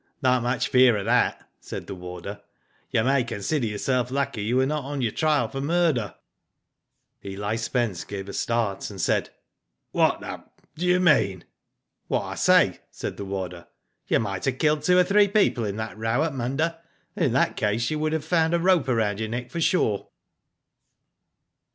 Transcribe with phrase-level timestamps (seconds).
[0.23, 2.41] "Not much fear of that," said the warder.
[2.89, 6.15] "You may consider yourself lucky you were not on your trial for murder."
[7.23, 9.29] Eli Spence gave a start, and said:"
[9.91, 10.43] What the
[10.75, 11.43] do you mean?"
[12.09, 13.67] Digitized byGoogk STARTLING RESULTS, 251 What I say/* said the warder.
[14.07, 16.79] "You might have killed two oj three people in that row at Munda,
[17.15, 20.07] and in that case you would have found a rope round your neck for sure."